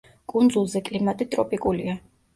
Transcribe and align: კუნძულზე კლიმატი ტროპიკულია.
კუნძულზე 0.31 0.81
კლიმატი 0.89 1.27
ტროპიკულია. 1.37 1.99